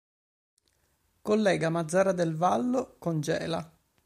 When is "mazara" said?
1.69-2.11